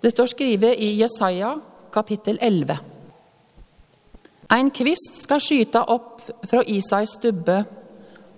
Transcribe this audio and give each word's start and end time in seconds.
Det 0.00 0.12
står 0.14 0.30
skrevet 0.30 0.78
i 0.78 0.92
Jesaja 1.00 1.56
kapittel 1.90 2.38
11. 2.40 2.76
Ein 4.54 4.70
kvist 4.70 5.16
skal 5.24 5.40
skyta 5.42 5.82
opp 5.90 6.22
fra 6.46 6.60
Isais 6.70 7.16
stubbe, 7.18 7.56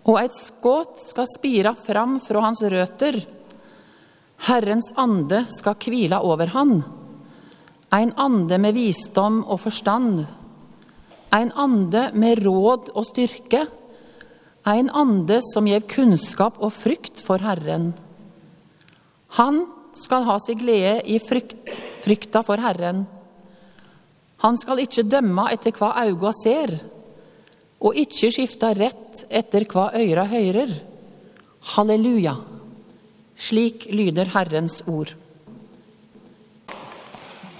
og 0.09 0.17
eit 0.23 0.33
skudd 0.33 0.97
skal 1.03 1.29
spira 1.29 1.75
fram 1.77 2.17
fra 2.25 2.41
hans 2.47 2.63
røter. 2.65 3.19
Herrens 4.49 4.89
ande 4.97 5.43
skal 5.53 5.77
kvila 5.77 6.23
over 6.25 6.49
han, 6.55 6.81
ein 7.93 8.15
ande 8.17 8.57
med 8.59 8.75
visdom 8.79 9.43
og 9.45 9.61
forstand, 9.61 10.23
ein 11.37 11.53
ande 11.53 12.07
med 12.17 12.41
råd 12.41 12.89
og 12.95 13.05
styrke, 13.05 13.67
ein 14.65 14.89
ande 14.97 15.43
som 15.53 15.69
gjev 15.69 15.85
kunnskap 15.93 16.57
og 16.57 16.73
frykt 16.73 17.21
for 17.21 17.45
Herren. 17.45 17.93
Han 19.37 19.61
skal 20.01 20.27
ha 20.29 20.37
sin 20.43 20.59
glede 20.61 21.01
i 21.09 21.19
frykt, 21.23 21.81
frykta 22.05 22.43
for 22.47 22.61
Herren. 22.63 23.05
Han 24.41 24.57
skal 24.57 24.81
ikke 24.83 25.05
dømme 25.09 25.49
etter 25.53 25.75
hva 25.77 25.93
auga 26.05 26.33
ser, 26.37 26.77
og 27.81 27.97
ikke 27.97 28.31
skifte 28.33 28.73
rett 28.77 29.25
etter 29.29 29.67
hva 29.69 29.91
øyra 29.97 30.27
høyrer. 30.31 30.73
Halleluja! 31.75 32.37
Slik 33.41 33.87
lyder 33.93 34.33
Herrens 34.35 34.83
ord. 34.89 35.15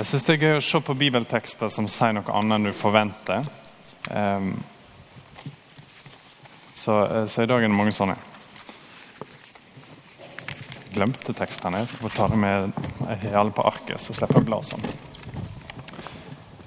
Jeg 0.01 0.09
syns 0.09 0.25
det 0.25 0.35
er 0.35 0.45
gøy 0.45 0.59
å 0.59 0.65
se 0.65 0.81
på 0.85 0.97
bibeltekster 0.97 1.73
som 1.73 1.89
sier 1.89 2.15
noe 2.17 2.37
annet 2.37 2.57
enn 2.57 2.69
du 2.69 2.73
forventer. 2.77 3.49
Um, 4.09 4.55
så, 6.73 7.03
eh, 7.05 7.27
så 7.29 7.45
i 7.45 7.49
dag 7.49 7.61
er 7.61 7.69
det 7.69 7.77
mange 7.77 7.93
sånne. 7.93 8.17
Glemte 10.91 11.35
tekstene. 11.37 11.85
Jeg 11.85 11.93
skal 11.93 12.03
få 12.09 12.11
ta 12.17 12.27
det 12.33 12.39
med 12.41 12.73
alle 13.31 13.55
på 13.55 13.63
arket, 13.67 14.01
så 14.03 14.15
slipper 14.17 14.41
jeg 14.41 14.47
å 14.47 14.49
bla 14.49 14.61
sånn. 14.67 14.87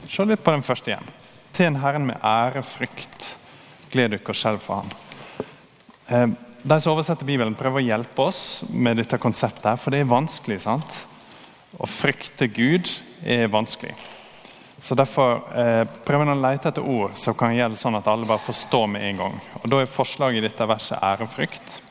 Se 0.07 0.25
litt 0.30 0.43
på 0.45 0.53
den 0.53 0.63
første 0.63 0.93
igjen. 0.93 1.09
Tjen 1.53 1.80
Herren 1.81 2.05
med 2.07 2.21
ære, 2.23 2.63
frykt. 2.65 3.35
gled 3.93 4.09
dere 4.09 4.33
selv 4.33 4.61
for 4.63 4.81
ham. 4.81 4.89
Ehm, 6.07 6.35
de 6.63 6.77
som 6.81 6.93
oversetter 6.93 7.25
Bibelen, 7.25 7.53
prøver 7.53 7.81
å 7.81 7.85
hjelpe 7.85 8.23
oss 8.25 8.63
med 8.69 8.97
dette 8.97 9.19
konseptet, 9.21 9.65
her, 9.65 9.77
for 9.77 9.91
det 9.91 9.99
er 10.02 10.09
vanskelig. 10.09 10.61
sant? 10.61 11.05
Å 11.77 11.85
frykte 11.85 12.47
Gud 12.47 12.89
er 13.25 13.47
vanskelig. 13.47 13.93
Så 14.81 14.95
Derfor 14.95 15.43
eh, 15.55 15.83
prøver 16.05 16.25
han 16.25 16.37
å 16.37 16.41
lete 16.41 16.69
etter 16.69 16.83
ord 16.83 17.13
som 17.17 17.35
kan 17.37 17.53
gjøre 17.55 17.71
det 17.71 17.80
sånn 17.80 17.95
at 17.95 18.08
alle 18.08 18.25
bare 18.27 18.43
forstår 18.43 18.87
med 18.87 19.03
en 19.09 19.21
gang. 19.21 19.37
Og 19.61 19.69
Da 19.69 19.81
er 19.81 19.85
forslaget 19.85 20.41
i 20.41 20.47
dette 20.47 20.67
verset 20.67 20.99
ærefrykt. 20.99 21.81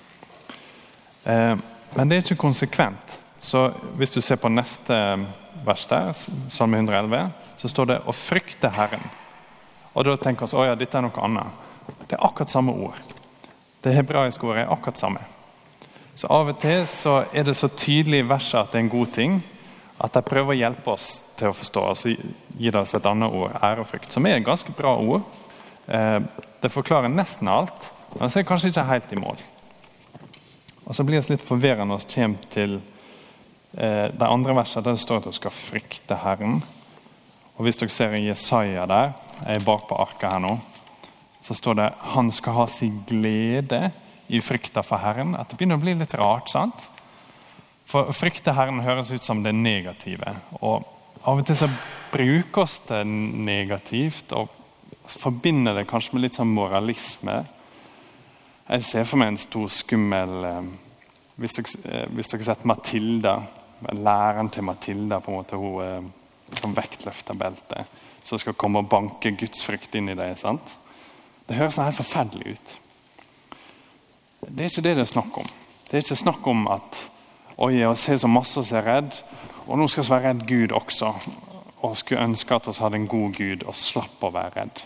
Eh, 1.24 1.56
men 1.97 2.09
det 2.09 2.17
er 2.17 2.23
ikke 2.25 2.41
konsekvent. 2.47 3.19
Så 3.41 3.73
Hvis 3.97 4.11
du 4.11 4.21
ser 4.21 4.37
på 4.37 4.48
neste 4.48 4.95
vers 5.65 5.87
der, 5.87 6.12
Salme 6.48 6.77
111, 6.77 7.31
så 7.57 7.69
står 7.69 7.85
det 7.85 7.98
'å 7.98 8.12
frykte 8.12 8.69
Herren'. 8.69 9.11
Og 9.95 10.05
Da 10.05 10.17
tenker 10.17 10.47
vi 10.47 10.63
at 10.63 10.69
ja, 10.69 10.75
dette 10.75 10.98
er 10.98 11.03
noe 11.03 11.23
annet. 11.23 11.47
Det 12.09 12.13
er 12.13 12.27
akkurat 12.27 12.51
samme 12.51 12.73
ord. 12.73 13.03
Det 13.85 13.95
hebraiske 13.95 14.45
ordet 14.47 14.63
er 14.63 14.73
akkurat 14.73 14.98
samme. 14.98 15.19
Så 16.15 16.27
Av 16.31 16.48
og 16.48 16.61
til 16.61 16.87
så 16.87 17.25
er 17.33 17.43
det 17.43 17.57
så 17.57 17.69
tydelig 17.69 18.19
i 18.19 18.29
verset 18.29 18.61
at 18.61 18.73
det 18.73 18.79
er 18.79 18.85
en 18.85 18.89
god 18.89 19.07
ting, 19.07 19.43
at 20.01 20.15
de 20.15 20.23
prøver 20.23 20.55
å 20.55 20.59
hjelpe 20.59 20.91
oss 20.91 21.23
til 21.37 21.48
å 21.48 21.53
forstå. 21.53 21.89
altså 21.89 22.17
gir 22.59 22.77
oss 22.77 22.95
et 22.95 23.07
annet 23.07 23.33
ord, 23.33 23.51
ærefrykt, 23.63 24.13
som 24.13 24.27
er 24.27 24.37
et 24.37 24.45
ganske 24.45 24.73
bra 24.73 24.97
ord. 24.97 25.23
Eh, 25.89 26.20
det 26.63 26.73
forklarer 26.73 27.09
nesten 27.09 27.48
alt, 27.48 27.93
men 28.19 28.31
så 28.31 28.39
er 28.39 28.43
det 28.43 28.48
kanskje 28.48 28.69
ikke 28.69 28.85
helt 28.85 29.13
i 29.13 29.17
mål. 29.17 29.37
Og 30.84 30.94
Så 30.97 31.05
blir 31.06 31.20
det 31.20 31.30
litt 31.30 31.47
forvirrende 31.47 31.94
når 31.94 32.05
vi 32.05 32.14
kommer 32.14 32.50
til 32.52 32.77
eh, 33.77 34.08
det 34.11 34.28
andre 34.28 34.56
verset, 34.56 34.84
der 34.84 34.97
det 34.97 35.02
står 35.02 35.22
at 35.22 35.30
du 35.30 35.36
skal 35.36 35.55
frykte 35.55 36.19
Herren. 36.24 36.62
Og 37.56 37.64
Hvis 37.66 37.78
dere 37.80 37.94
ser 37.94 38.16
Jesaja 38.19 38.86
der, 38.86 39.12
jeg 39.47 39.61
er 39.61 39.66
bak 39.66 39.89
på 39.89 39.98
arket 39.98 40.30
her 40.30 40.42
nå, 40.42 40.56
så 41.42 41.55
står 41.55 41.78
det 41.78 41.91
han 42.14 42.30
skal 42.30 42.57
ha 42.61 42.67
sin 42.70 43.02
glede 43.07 43.90
i 44.29 44.40
frykta 44.40 44.83
for 44.86 45.02
Herren. 45.02 45.34
At 45.36 45.51
det 45.51 45.58
begynner 45.58 45.79
å 45.79 45.83
bli 45.83 45.95
litt 45.98 46.14
rart. 46.18 46.51
sant? 46.51 46.89
For 47.86 48.12
frykte 48.17 48.55
Herren 48.57 48.80
høres 48.80 49.11
ut 49.12 49.24
som 49.24 49.42
det 49.45 49.55
negative. 49.55 50.36
Og 50.61 50.89
Av 51.23 51.39
og 51.39 51.46
til 51.46 51.55
så 51.55 51.68
bruker 52.11 52.64
oss 52.64 52.80
det 52.89 53.05
negativt 53.07 54.33
og 54.34 54.51
forbinder 55.07 55.77
det 55.77 55.84
kanskje 55.86 56.17
med 56.17 56.24
litt 56.24 56.39
sånn 56.39 56.51
moralisme. 56.51 57.45
Jeg 58.68 58.84
ser 58.86 59.06
for 59.08 59.18
meg 59.18 59.33
en 59.33 59.40
stor, 59.40 59.67
skummel 59.73 60.45
eh, 60.46 60.67
Hvis 61.42 61.56
dere, 61.58 61.73
eh, 61.90 62.05
hvis 62.14 62.30
dere 62.30 62.45
har 62.45 62.50
sett 62.52 62.67
Matilda, 62.68 63.36
læreren 63.90 64.50
til 64.52 64.62
Matilda, 64.62 65.18
på 65.18 65.33
en 65.33 65.40
måte 65.40 65.58
hun 65.58 65.80
eh, 65.83 66.58
som 66.61 66.77
vektløfter 66.77 67.34
beltet, 67.34 67.98
som 68.22 68.39
skal 68.39 68.55
komme 68.55 68.83
og 68.83 68.90
banke 68.92 69.33
Guds 69.34 69.64
frykt 69.67 69.96
inn 69.98 70.12
i 70.12 70.17
deg. 70.18 70.36
sant? 70.39 70.77
Det 71.48 71.56
høres 71.58 71.80
helt 71.80 71.98
forferdelig 71.98 72.55
ut. 72.55 72.74
Det 74.46 74.61
er 74.61 74.70
ikke 74.70 74.84
det 74.84 74.95
det 74.98 75.06
er 75.06 75.11
snakk 75.11 75.39
om. 75.42 75.48
Det 75.89 75.96
er 75.96 76.05
ikke 76.05 76.22
snakk 76.22 76.46
om 76.46 76.68
at 76.70 77.01
oi, 77.56 77.72
jeg 77.80 77.98
ser 77.98 78.20
så 78.22 78.30
masse 78.30 78.61
og 78.61 78.70
er 78.77 78.86
redd, 78.86 79.18
og 79.67 79.78
nå 79.78 79.89
skal 79.89 80.05
vi 80.05 80.14
være 80.14 80.28
redd 80.28 80.46
Gud 80.46 80.77
også. 80.77 81.12
Og 81.83 81.96
skulle 81.98 82.22
ønske 82.22 82.55
at 82.55 82.68
vi 82.68 82.78
hadde 82.78 83.01
en 83.01 83.11
god 83.11 83.34
Gud 83.34 83.64
og 83.67 83.74
slapp 83.74 84.22
å 84.22 84.30
være 84.30 84.55
redd. 84.61 84.84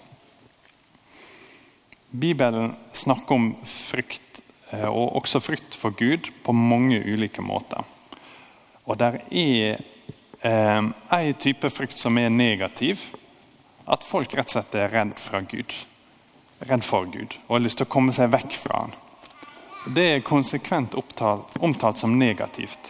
Bibelen 2.16 2.72
snakker 2.96 3.34
om 3.34 3.50
frykt, 3.64 4.40
eh, 4.70 4.88
og 4.88 5.18
også 5.20 5.40
frykt 5.44 5.76
for 5.76 5.94
Gud, 5.96 6.30
på 6.42 6.52
mange 6.52 7.00
ulike 7.04 7.44
måter. 7.44 7.84
Og 8.86 8.98
der 8.98 9.20
er 9.30 9.80
eh, 10.40 10.82
en 10.82 11.34
type 11.42 11.70
frykt 11.70 11.98
som 11.98 12.18
er 12.18 12.32
negativ. 12.32 13.08
At 13.86 14.04
folk 14.06 14.32
rett 14.34 14.48
og 14.50 14.56
slett 14.56 14.78
er 14.78 14.90
redd 14.90 15.14
fra 15.20 15.42
Gud. 15.46 15.74
Redd 16.66 16.84
for 16.86 17.06
Gud 17.10 17.36
og 17.46 17.58
har 17.58 17.66
lyst 17.66 17.78
til 17.78 17.86
å 17.86 17.92
komme 17.92 18.14
seg 18.16 18.32
vekk 18.32 18.56
fra 18.58 18.86
han. 18.86 18.94
Det 19.86 20.06
er 20.14 20.24
konsekvent 20.26 20.96
opptalt, 20.98 21.52
omtalt 21.62 22.00
som 22.00 22.16
negativt. 22.18 22.88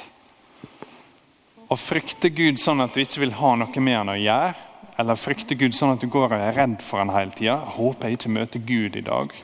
Å 1.69 1.77
frykte 1.77 2.31
Gud 2.31 2.61
sånn 2.63 2.81
at 2.81 2.95
du 2.95 3.03
ikke 3.03 3.25
vil 3.25 3.35
ha 3.37 3.57
noe 3.59 3.83
med 3.83 3.99
han 3.99 4.15
å 4.15 4.17
gjøre, 4.17 4.55
eller 4.97 5.19
frykter 5.21 5.59
Gud 5.61 5.77
sånn 5.77 5.93
at 5.93 6.01
du 6.01 6.09
går 6.11 6.31
og 6.31 6.41
er 6.41 6.57
redd 6.57 6.81
for 6.85 7.03
han 7.03 7.13
hele 7.13 7.35
tida, 7.37 7.59
håper 7.77 8.09
jeg 8.09 8.19
ikke 8.19 8.33
møter 8.33 8.65
Gud 8.65 8.97
i 8.97 9.05
dag. 9.05 9.35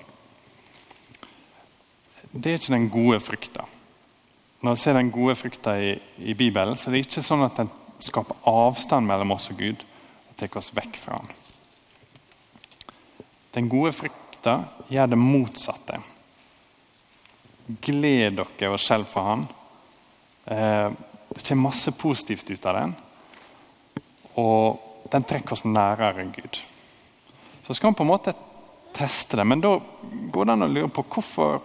Det 2.32 2.48
er 2.48 2.56
ikke 2.56 2.72
den 2.72 2.88
gode 2.92 3.20
frykta. 3.20 3.66
Når 4.62 4.76
jeg 4.76 4.80
ser 4.80 4.96
den 4.96 5.10
gode 5.12 5.34
frykta 5.36 5.74
i, 5.76 5.92
i, 6.22 6.34
Bibelen, 6.38 6.78
så 6.78 6.88
er 6.88 6.96
det 6.96 7.04
ikke 7.04 7.24
sånn 7.26 7.44
at 7.44 7.58
den 7.58 7.70
skaper 8.02 8.38
avstand 8.48 9.06
mellom 9.06 9.34
oss 9.34 9.50
og 9.52 9.58
Gud 9.60 9.82
og 9.82 10.36
tar 10.40 10.56
oss 10.58 10.72
vekk 10.74 10.96
fra 11.02 11.18
han. 11.18 11.32
Den 13.52 13.68
gode 13.68 13.92
frykta 13.92 14.62
gjør 14.88 15.12
det 15.12 15.18
motsatte. 15.20 15.98
Gled 17.84 18.38
dere 18.38 18.70
og 18.72 18.80
skjelv 18.80 19.10
for 19.10 19.28
Han. 19.28 19.44
Eh, 20.50 20.88
det 21.32 21.44
kommer 21.46 21.68
masse 21.68 21.92
positivt 21.96 22.50
ut 22.50 22.66
av 22.66 22.78
den. 22.78 22.94
Og 24.40 24.80
den 25.12 25.26
trekker 25.28 25.56
oss 25.56 25.66
nærere 25.68 26.24
Gud. 26.32 26.60
Så 27.62 27.74
skal 27.74 27.92
vi 27.92 28.00
på 28.00 28.06
en 28.06 28.10
måte 28.10 28.34
teste 28.96 29.36
det, 29.36 29.44
men 29.46 29.60
da 29.62 29.76
går 30.32 30.48
det 30.48 30.54
an 30.56 30.66
å 30.66 30.70
lure 30.70 30.90
på 30.92 31.04
hvorfor, 31.14 31.60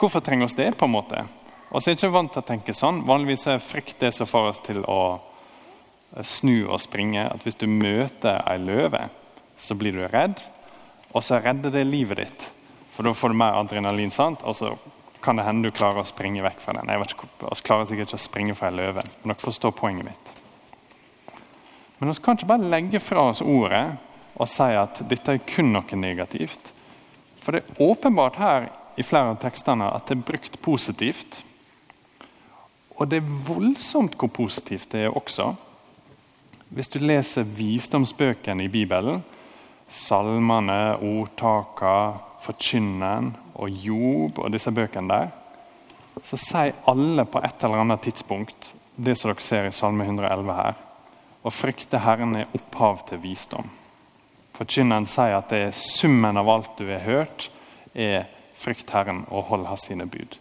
hvorfor 0.00 0.22
trenger 0.24 0.48
oss 0.48 0.56
det. 0.58 0.70
på 0.78 0.84
en 0.84 0.94
måte? 0.94 1.24
Og 1.70 1.82
så 1.82 1.90
er 1.90 1.94
jeg 1.94 2.04
ikke 2.04 2.14
vant 2.14 2.32
til 2.32 2.42
å 2.42 2.46
tenke 2.46 2.74
sånn. 2.76 3.02
Vanligvis 3.06 3.46
er 3.50 3.62
frykt 3.62 3.98
det 4.00 4.12
som 4.14 4.28
får 4.30 4.50
oss 4.52 4.60
til 4.62 4.84
å 4.86 5.20
snu 6.22 6.68
og 6.68 6.80
springe. 6.80 7.26
At 7.26 7.42
hvis 7.42 7.58
du 7.58 7.66
møter 7.66 8.42
ei 8.46 8.58
løve, 8.62 9.08
så 9.58 9.74
blir 9.74 9.96
du 9.96 10.04
redd, 10.06 10.38
og 11.14 11.24
så 11.24 11.40
redder 11.42 11.74
det 11.74 11.86
livet 11.88 12.22
ditt. 12.22 12.44
For 12.94 13.06
da 13.06 13.14
får 13.16 13.32
du 13.32 13.40
mer 13.40 13.58
adrenalin, 13.58 14.12
sant? 14.14 14.42
og 14.44 14.54
så 14.54 14.74
kan 15.24 15.38
det 15.40 15.46
hende 15.46 15.66
du 15.66 15.74
klarer 15.74 16.02
å 16.02 16.06
springe 16.06 16.44
vekk 16.44 16.60
fra 16.60 16.76
den. 16.76 16.90
Jeg 16.92 17.00
vet 17.00 17.14
ikke, 17.16 17.28
Vi 17.40 17.66
klarer 17.66 17.88
sikkert 17.88 18.10
ikke 18.10 18.20
å 18.20 18.26
springe 18.28 18.54
fra 18.58 18.68
en 18.68 18.78
løve, 18.78 19.02
men 19.22 19.32
dere 19.32 19.40
forstår 19.40 19.72
poenget 19.74 20.10
mitt. 20.10 20.33
Men 21.98 22.10
vi 22.10 22.20
kan 22.22 22.36
ikke 22.36 22.50
bare 22.50 22.70
legge 22.72 23.00
fra 23.00 23.28
oss 23.30 23.42
ordet 23.42 23.84
og 24.34 24.50
si 24.50 24.66
at 24.76 25.02
dette 25.08 25.36
er 25.36 25.44
kun 25.46 25.70
noe 25.74 25.98
negativt. 25.98 26.72
For 27.38 27.54
det 27.54 27.62
er 27.62 27.82
åpenbart 27.84 28.38
her 28.40 28.70
i 28.98 29.04
flere 29.06 29.34
av 29.34 29.40
tekstene 29.42 29.90
at 29.94 30.08
det 30.08 30.18
er 30.18 30.26
brukt 30.30 30.58
positivt. 30.62 31.42
Og 32.98 33.10
det 33.10 33.20
er 33.20 33.36
voldsomt 33.46 34.16
hvor 34.18 34.30
positivt 34.32 34.90
det 34.94 35.06
er 35.06 35.16
også. 35.16 35.52
Hvis 36.74 36.90
du 36.90 36.98
leser 37.02 37.46
visdomsbøkene 37.46 38.66
i 38.66 38.72
Bibelen, 38.72 39.22
salmene, 39.88 40.96
ordtaka, 40.98 41.96
Forkynneren 42.44 43.30
og 43.54 43.70
Job 43.70 44.38
og 44.42 44.50
disse 44.52 44.72
bøkene 44.74 45.08
der, 45.08 45.30
så 46.24 46.38
sier 46.38 46.74
alle 46.90 47.24
på 47.26 47.40
et 47.40 47.62
eller 47.64 47.80
annet 47.82 48.02
tidspunkt 48.04 48.74
det 48.96 49.16
som 49.18 49.30
dere 49.30 49.42
ser 49.42 49.68
i 49.68 49.72
Salme 49.74 50.04
111 50.04 50.56
her. 50.58 50.83
Å 51.44 51.52
frykte 51.52 52.00
Herren 52.00 52.38
er 52.40 52.52
opphav 52.56 53.04
til 53.08 53.20
visdom. 53.20 53.68
Forkynneren 54.54 55.06
sier 55.10 55.36
at 55.36 55.50
det 55.52 55.60
er 55.66 55.76
summen 55.76 56.38
av 56.40 56.48
alt 56.48 56.78
du 56.78 56.86
har 56.88 57.04
hørt, 57.04 57.48
er 57.92 58.30
frykt 58.56 58.90
Herren 58.94 59.24
og 59.28 59.50
hold 59.50 59.66
hans 59.68 59.88
sine 59.90 60.06
bud. 60.08 60.38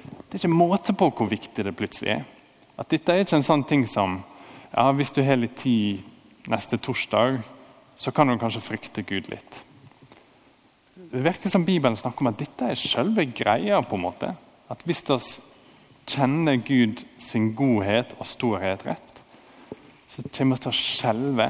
Det 0.00 0.38
er 0.38 0.40
ikke 0.40 0.52
måte 0.54 0.94
på 0.96 1.10
hvor 1.10 1.28
viktig 1.28 1.64
det 1.66 1.76
plutselig 1.76 2.14
er. 2.20 2.28
At 2.78 2.88
Dette 2.88 3.12
er 3.12 3.24
ikke 3.24 3.40
en 3.40 3.46
sånn 3.46 3.66
ting 3.68 3.84
som 3.90 4.20
ja, 4.70 4.86
hvis 4.94 5.10
du 5.12 5.20
har 5.26 5.36
litt 5.36 5.58
tid 5.60 6.06
neste 6.48 6.78
torsdag, 6.78 7.40
så 7.98 8.12
kan 8.14 8.30
du 8.30 8.38
kanskje 8.40 8.62
frykte 8.64 9.04
Gud 9.04 9.28
litt. 9.28 9.58
Det 11.10 11.24
virker 11.24 11.50
som 11.50 11.66
Bibelen 11.66 11.98
snakker 11.98 12.22
om 12.22 12.30
at 12.30 12.38
dette 12.38 12.70
er 12.70 12.78
selve 12.78 13.26
greia. 13.26 13.82
på 13.82 13.96
en 13.96 14.06
måte. 14.06 14.34
At 14.70 14.82
Hvis 14.84 15.02
vi 15.08 15.18
kjenner 16.06 16.56
Gud 16.56 17.04
sin 17.18 17.54
godhet 17.54 18.14
og 18.18 18.26
storhet 18.26 18.86
rett, 18.86 19.09
så 20.10 20.24
kommer 20.28 20.56
vi 20.56 20.64
til 20.64 20.72
å 20.72 20.78
skjelve 20.78 21.48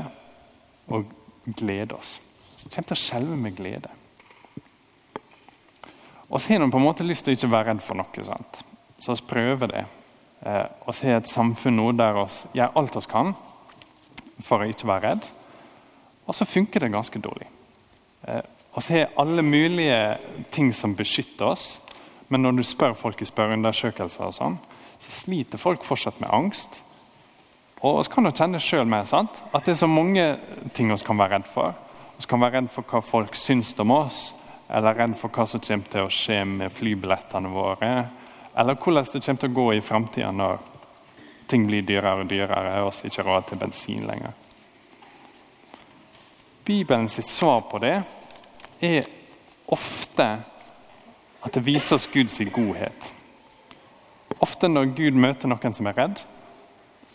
og 0.93 1.15
glede 1.57 1.97
oss. 1.97 2.19
Så 2.57 2.69
kommer 2.69 2.85
vi 2.85 2.91
til 2.91 2.99
å 2.99 3.05
skjelve 3.05 3.39
med 3.41 3.57
glede. 3.57 3.93
Og 6.31 6.39
så 6.39 6.53
har 6.53 6.61
vi 6.63 6.71
på 6.71 6.79
en 6.79 6.87
måte 6.87 7.07
lyst 7.07 7.25
til 7.27 7.35
å 7.35 7.39
ikke 7.39 7.51
være 7.51 7.73
redd 7.73 7.83
for 7.83 7.99
noe. 7.99 8.25
sant? 8.25 8.63
Så 9.01 9.17
vi 9.17 9.27
prøver 9.33 9.73
det. 9.73 9.85
Eh, 10.47 10.67
og 10.87 10.95
så 10.95 11.09
har 11.09 11.21
et 11.21 11.29
samfunn 11.29 11.77
nå 11.77 11.91
der 11.93 12.15
vi 12.17 12.27
gjør 12.61 12.77
alt 12.79 12.97
vi 12.97 13.03
kan 13.11 13.35
for 14.45 14.63
å 14.63 14.69
ikke 14.71 14.89
være 14.89 15.09
redd. 15.09 15.27
Og 16.27 16.37
så 16.37 16.47
funker 16.47 16.85
det 16.85 16.93
ganske 16.93 17.19
dårlig. 17.19 17.49
Eh, 18.29 18.45
og 18.71 18.85
så 18.85 18.95
har 18.95 19.17
alle 19.19 19.43
mulige 19.43 20.19
ting 20.53 20.71
som 20.77 20.95
beskytter 20.95 21.51
oss. 21.51 21.81
Men 22.29 22.45
når 22.45 22.61
du 22.61 22.63
spør 22.63 22.95
folk 22.95 23.23
i 23.23 23.27
spørreundersøkelser, 23.27 24.29
og 24.29 24.37
sånn, 24.37 24.61
så 25.01 25.17
sliter 25.17 25.59
folk 25.59 25.83
fortsatt 25.85 26.21
med 26.23 26.31
angst. 26.31 26.83
Og 27.81 28.03
vi 28.03 28.11
kan 28.13 28.29
jo 28.29 28.33
kjenne 28.37 28.61
sjøl 28.61 28.89
med 28.89 29.09
sant? 29.09 29.37
at 29.53 29.65
det 29.65 29.73
er 29.73 29.81
så 29.81 29.89
mange 29.89 30.25
ting 30.77 30.91
vi 30.93 30.99
kan 31.05 31.19
være 31.19 31.39
redd 31.39 31.47
for. 31.49 31.73
Vi 32.19 32.27
kan 32.29 32.41
være 32.41 32.59
redd 32.59 32.69
for 32.75 32.85
hva 32.85 33.01
folk 33.01 33.35
syns 33.35 33.73
om 33.81 33.95
oss, 33.95 34.35
eller 34.69 34.95
redd 34.95 35.17
for 35.17 35.33
hva 35.33 35.47
som 35.49 35.63
kommer 35.65 35.89
til 35.89 36.05
å 36.05 36.13
skje 36.13 36.43
med 36.45 36.75
flybillettene 36.77 37.49
våre. 37.49 37.93
Eller 38.55 38.77
hvordan 38.77 39.07
det 39.09 39.25
kommer 39.25 39.41
til 39.41 39.51
å 39.51 39.57
gå 39.57 39.67
i 39.75 39.81
framtida 39.81 40.33
når 40.33 40.59
ting 41.49 41.65
blir 41.67 41.83
dyrere 41.83 42.23
og 42.23 42.29
dyrere 42.31 42.83
og 42.85 42.93
vi 42.95 43.09
ikke 43.09 43.23
har 43.23 43.31
råd 43.31 43.49
til 43.49 43.59
bensin 43.59 44.05
lenger. 44.07 44.37
Bibelens 46.65 47.17
svar 47.27 47.65
på 47.71 47.81
det 47.83 47.97
er 48.85 49.09
ofte 49.73 50.27
at 51.41 51.57
det 51.57 51.65
viser 51.65 51.97
oss 51.97 52.07
Guds 52.13 52.37
godhet. 52.53 53.09
Ofte 54.39 54.69
når 54.69 54.93
Gud 54.95 55.17
møter 55.19 55.51
noen 55.51 55.75
som 55.75 55.89
er 55.89 55.97
redd, 55.97 56.21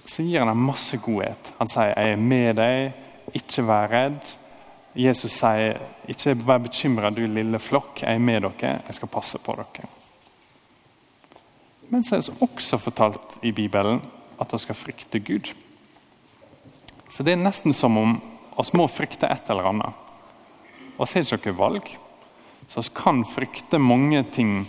så 0.05 0.23
gir 0.23 0.39
han 0.39 0.47
ham 0.47 0.65
masse 0.67 0.97
godhet. 0.97 1.53
Han 1.57 1.67
sier 1.67 1.93
'jeg 1.95 2.11
er 2.11 2.15
med 2.15 2.55
deg', 2.55 2.93
'ikke 3.33 3.67
vær 3.67 3.87
redd'. 3.87 4.35
Jesus 4.95 5.31
sier 5.31 5.79
'ikke 6.07 6.47
vær 6.47 6.57
bekymra, 6.57 7.09
du 7.09 7.25
lille 7.27 7.59
flokk, 7.59 8.01
jeg 8.01 8.15
er 8.15 8.19
med 8.19 8.41
dere, 8.41 8.81
jeg 8.87 8.95
skal 8.95 9.07
passe 9.07 9.37
på 9.37 9.55
dere'. 9.55 9.87
Men 11.89 12.03
så 12.03 12.15
er 12.15 12.21
det 12.21 12.41
også 12.41 12.77
fortalt 12.77 13.37
i 13.43 13.51
Bibelen 13.51 14.01
at 14.41 14.53
vi 14.53 14.57
skal 14.57 14.75
frykte 14.75 15.19
Gud. 15.19 15.53
Så 17.09 17.23
det 17.23 17.33
er 17.33 17.43
nesten 17.43 17.73
som 17.73 17.97
om 17.97 18.21
oss 18.57 18.73
må 18.73 18.87
frykte 18.87 19.29
et 19.31 19.49
eller 19.49 19.69
annet. 19.69 19.93
Vi 20.97 21.03
har 21.03 21.37
ikke 21.37 21.51
noe 21.51 21.57
valg. 21.57 21.97
Så 22.67 22.81
vi 22.81 22.95
kan 22.95 23.25
frykte 23.25 23.79
mange 23.79 24.23
ting 24.33 24.67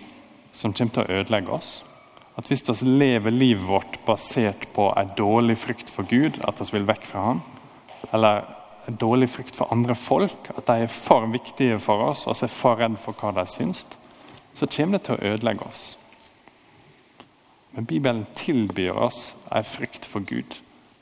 som 0.53 0.73
kommer 0.73 0.93
til 0.93 1.03
å 1.03 1.21
ødelegge 1.21 1.53
oss. 1.53 1.85
At 2.37 2.47
Hvis 2.47 2.69
vi 2.69 2.89
lever 2.89 3.31
livet 3.31 3.69
vårt 3.69 3.99
basert 4.07 4.69
på 4.75 4.93
en 4.93 5.11
dårlig 5.17 5.59
frykt 5.59 5.91
for 5.91 6.05
Gud, 6.05 6.37
at 6.45 6.61
vi 6.61 6.79
vil 6.79 6.89
vekk 6.89 7.07
fra 7.09 7.21
ham, 7.21 7.41
eller 8.13 8.45
en 8.89 8.97
dårlig 8.97 9.31
frykt 9.31 9.57
for 9.57 9.73
andre 9.73 9.95
folk, 9.95 10.51
at 10.57 10.67
de 10.67 10.85
er 10.85 10.93
for 10.93 11.27
viktige 11.33 11.79
for 11.81 12.11
oss 12.11 12.27
og 12.27 12.37
er 12.43 12.53
for 12.53 12.77
redd 12.77 12.99
for 13.01 13.17
hva 13.17 13.33
de 13.33 13.47
syns, 13.49 13.87
så 14.55 14.67
kommer 14.67 14.99
det 14.99 15.07
til 15.07 15.17
å 15.17 15.33
ødelegge 15.33 15.65
oss. 15.65 15.97
Men 17.73 17.85
Bibelen 17.85 18.27
tilbyr 18.37 18.93
oss 18.93 19.35
en 19.53 19.65
frykt 19.65 20.05
for 20.05 20.21
Gud 20.21 20.61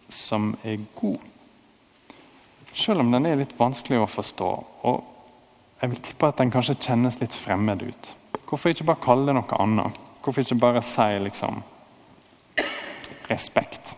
som 0.08 0.54
er 0.64 0.78
god. 0.94 1.18
Selv 2.74 3.00
om 3.00 3.12
den 3.12 3.26
er 3.26 3.38
litt 3.38 3.58
vanskelig 3.58 4.00
å 4.02 4.10
forstå. 4.10 4.50
Og 4.82 5.04
jeg 5.80 5.90
vil 5.90 6.02
tippe 6.02 6.30
at 6.30 6.40
den 6.40 6.50
kanskje 6.50 6.78
kjennes 6.80 7.20
litt 7.20 7.34
fremmed 7.34 7.82
ut. 7.82 8.10
Hvorfor 8.48 8.70
ikke 8.70 8.86
bare 8.90 9.02
kalle 9.04 9.30
det 9.30 9.36
noe 9.38 9.60
annet? 9.62 10.03
Hvorfor 10.24 10.40
ikke 10.40 10.56
bare 10.60 10.82
si 10.82 11.18
liksom 11.20 11.62
respekt? 13.30 13.96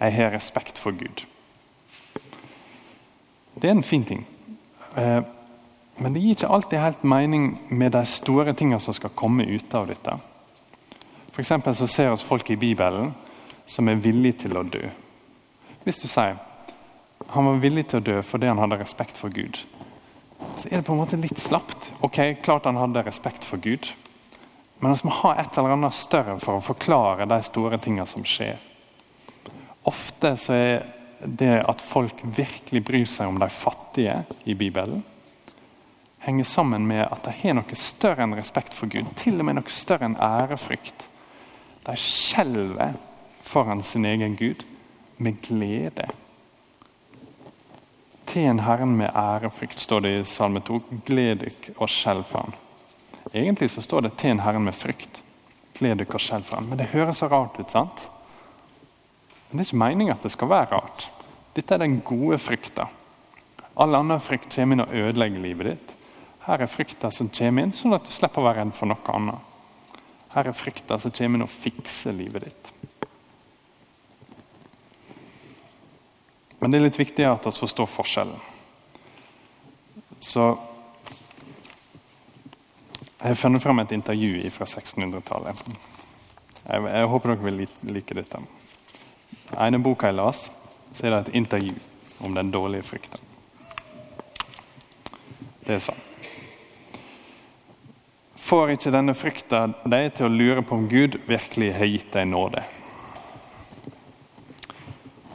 Jeg 0.00 0.12
har 0.12 0.34
respekt 0.34 0.78
for 0.78 0.92
Gud. 0.92 1.24
Det 3.54 3.64
er 3.64 3.70
en 3.70 3.82
fin 3.82 4.04
ting. 4.04 4.26
Eh, 4.96 5.22
men 5.96 6.14
det 6.14 6.20
gir 6.20 6.34
ikke 6.34 6.50
alltid 6.52 6.78
helt 6.78 7.04
mening 7.04 7.60
med 7.70 7.94
de 7.94 8.04
store 8.06 8.52
tingene 8.52 8.80
som 8.80 8.94
skal 8.94 9.14
komme 9.14 9.46
ut 9.46 9.74
av 9.74 9.86
dette. 9.88 10.18
For 11.32 11.42
så 11.42 11.86
ser 11.86 12.10
vi 12.10 12.16
folk 12.16 12.50
i 12.50 12.56
Bibelen 12.56 13.14
som 13.66 13.88
er 13.88 13.94
villige 13.94 14.44
til 14.44 14.56
å 14.56 14.62
dø. 14.62 14.82
Hvis 15.84 16.02
du 16.02 16.08
sier 16.08 16.36
han 17.28 17.46
var 17.46 17.60
villig 17.62 17.86
til 17.88 18.02
å 18.02 18.04
dø 18.04 18.20
fordi 18.22 18.46
han 18.50 18.60
hadde 18.60 18.78
respekt 18.78 19.16
for 19.16 19.32
Gud, 19.32 19.58
så 20.58 20.68
er 20.68 20.76
det 20.76 20.84
på 20.86 20.92
en 20.92 21.00
måte 21.00 21.16
litt 21.16 21.40
slapt. 21.40 21.92
Ok, 22.04 22.18
Klart 22.42 22.66
han 22.68 22.76
hadde 22.76 23.02
respekt 23.06 23.46
for 23.48 23.56
Gud, 23.62 23.88
men 24.84 24.92
vi 24.92 25.08
må 25.08 25.14
ha 25.22 25.30
et 25.40 25.56
eller 25.56 25.72
annet 25.78 25.96
større 25.96 26.36
for 26.42 26.58
å 26.58 26.64
forklare 26.64 27.24
de 27.30 27.38
store 27.46 27.78
tingene 27.80 28.04
som 28.10 28.24
skjer. 28.28 28.58
Ofte 29.88 30.34
så 30.40 30.52
er 30.52 30.82
det 31.24 31.62
at 31.64 31.80
folk 31.80 32.20
virkelig 32.36 32.82
bryr 32.84 33.06
seg 33.08 33.30
om 33.30 33.38
de 33.40 33.48
fattige 33.48 34.18
i 34.44 34.56
Bibelen, 34.60 35.00
henger 36.24 36.44
sammen 36.44 36.84
med 36.88 37.06
at 37.06 37.24
de 37.24 37.32
har 37.38 37.56
noe 37.56 37.76
større 37.80 38.24
enn 38.24 38.36
respekt 38.36 38.76
for 38.76 38.92
Gud. 38.92 39.08
Til 39.20 39.40
og 39.40 39.48
med 39.48 39.58
noe 39.58 39.72
større 39.72 40.08
enn 40.08 40.20
ærefrykt. 40.20 41.06
De 41.84 41.96
skjelver 42.00 42.98
foran 43.44 43.80
sin 43.84 44.04
egen 44.08 44.36
Gud 44.36 44.64
med 45.16 45.40
glede. 45.44 46.10
Til 48.28 48.50
en 48.50 48.64
Herren 48.64 48.96
med 49.00 49.16
ærefrykt, 49.16 49.80
står 49.80 50.04
det 50.04 50.14
i 50.18 50.28
Salme 50.28 50.60
2. 50.64 50.80
Gled 51.08 51.44
dykk 51.44 51.72
og 51.76 51.92
skjelv 51.92 52.28
for 52.28 52.44
han. 52.44 52.60
Egentlig 53.32 53.70
så 53.70 53.82
står 53.82 54.00
det 54.00 54.16
'tjen 54.16 54.40
Herren 54.40 54.64
med 54.64 54.74
frykt'. 54.74 55.22
Kle 55.74 55.94
dere 55.94 56.18
selv 56.18 56.44
for. 56.44 56.60
Men 56.60 56.78
det 56.78 56.92
høres 56.92 57.16
så 57.16 57.28
rart 57.28 57.58
ut, 57.58 57.70
sant? 57.70 58.10
Men 59.50 59.58
det 59.58 59.66
er 59.66 59.70
ikke 59.70 59.84
meninga 59.84 60.12
at 60.12 60.22
det 60.22 60.30
skal 60.30 60.48
være 60.48 60.70
rart. 60.72 61.08
Dette 61.56 61.74
er 61.74 61.78
den 61.78 62.00
gode 62.00 62.38
frykta. 62.38 62.88
All 63.76 63.94
annen 63.94 64.20
frykt 64.20 64.54
kommer 64.54 64.76
inn 64.76 64.80
og 64.80 64.94
ødelegger 64.94 65.40
livet 65.40 65.66
ditt. 65.66 65.92
Her 66.46 66.62
er 66.62 66.66
frykta 66.66 67.10
som 67.10 67.28
kommer 67.28 67.62
inn, 67.62 67.72
sånn 67.72 67.94
at 67.94 68.04
du 68.04 68.12
slipper 68.12 68.42
å 68.42 68.44
være 68.44 68.60
redd 68.60 68.74
for 68.76 68.86
noe 68.86 69.14
annet. 69.14 69.38
Her 70.34 70.50
er 70.50 70.52
frykta 70.58 70.98
som 70.98 71.14
kommer 71.14 71.38
inn 71.38 71.46
og 71.46 71.50
fikser 71.50 72.12
livet 72.12 72.44
ditt. 72.44 72.72
Men 76.60 76.70
det 76.70 76.78
er 76.78 76.86
litt 76.86 76.98
viktig 76.98 77.26
at 77.28 77.46
vi 77.46 77.54
forstår 77.60 77.86
forskjellen. 77.90 78.38
Så 80.20 80.54
Jeg 83.24 83.32
har 83.32 83.40
funnet 83.40 83.64
fram 83.64 83.80
et 83.80 83.92
intervju 83.96 84.50
fra 84.52 84.68
1600-tallet. 84.68 85.64
Jeg, 86.68 86.82
jeg, 86.84 87.08
håper 87.08 87.32
dere 87.32 87.44
vil 87.48 87.66
like 87.88 88.16
dette. 88.20 88.40
I 89.48 89.60
ene 89.64 89.80
boka 89.80 90.12
jeg 90.12 90.20
las, 90.20 90.46
så 90.92 91.06
er 91.06 91.14
det 91.14 91.20
et 91.24 91.38
intervju 91.40 91.74
om 92.20 92.36
den 92.36 92.52
dårlige 92.52 92.84
frykten. 92.84 93.30
Det 95.64 95.78
er 95.78 95.86
sånn 95.88 96.10
får 98.54 98.70
ikke 98.74 98.90
denne 98.94 99.14
frykta 99.18 99.60
deg 99.88 100.12
til 100.14 100.28
å 100.28 100.32
lure 100.32 100.62
på 100.62 100.76
om 100.76 100.84
Gud 100.86 101.16
virkelig 101.26 101.72
har 101.74 101.88
gitt 101.90 102.10
deg 102.14 102.28
nåde? 102.30 102.60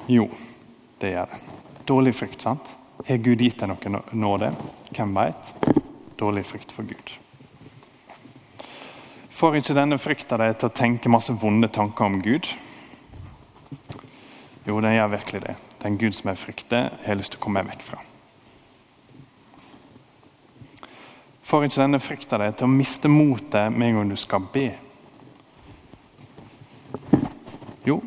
Jo, 0.10 0.30
det 1.02 1.12
gjør 1.16 1.34
det. 1.34 1.40
Dårlig 1.90 2.14
frykt, 2.16 2.46
sant? 2.46 2.70
Har 3.08 3.20
Gud 3.26 3.42
gitt 3.44 3.60
deg 3.60 3.74
noe 3.74 4.04
nåde? 4.14 4.54
Hvem 4.94 5.18
veit? 5.18 5.52
Dårlig 6.22 6.46
frykt 6.48 6.72
for 6.76 6.88
Gud. 6.88 7.12
Får 9.40 9.56
ikke 9.56 9.72
denne 9.78 9.96
frykta 9.96 10.36
deg 10.36 10.58
til 10.60 10.68
å 10.68 10.76
tenke 10.76 11.12
masse 11.12 11.32
vonde 11.32 11.70
tanker 11.72 12.10
om 12.10 12.18
Gud? 12.20 12.50
Jo, 14.68 14.82
den 14.84 14.98
gjør 14.98 15.14
virkelig 15.14 15.40
det. 15.46 15.54
Den 15.80 15.96
Gud 16.02 16.18
som 16.18 16.28
jeg 16.28 16.42
frykter, 16.42 16.90
har 16.92 17.14
jeg 17.14 17.22
lyst 17.22 17.32
til 17.32 17.40
å 17.40 17.44
komme 17.46 17.62
meg 17.64 17.72
vekk 17.72 17.86
fra. 17.88 18.02
Får 21.48 21.70
ikke 21.70 21.80
denne 21.80 22.02
frykta 22.04 22.40
deg 22.42 22.58
til 22.60 22.68
å 22.68 22.74
miste 22.74 23.08
motet 23.08 23.72
med 23.72 23.88
en 23.88 24.02
gang 24.02 24.12
du 24.12 24.18
skal 24.20 24.44
be? 24.52 24.66
Jo, 27.88 28.02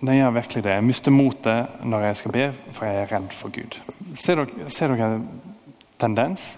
den 0.00 0.16
gjør 0.16 0.38
virkelig 0.38 0.64
det. 0.70 0.78
Jeg 0.78 0.86
mister 0.88 1.12
motet 1.12 1.84
når 1.84 2.06
jeg 2.08 2.20
skal 2.22 2.34
be, 2.38 2.46
for 2.72 2.88
jeg 2.88 3.02
er 3.02 3.12
redd 3.12 3.28
for 3.36 3.52
Gud. 3.52 3.76
Ser 4.16 4.40
dere, 4.40 4.72
ser 4.72 4.96
dere 4.96 5.20
tendens? 6.00 6.48